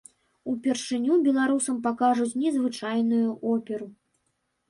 [0.51, 3.87] Упершыню беларусам пакажуць незвычайную оперу.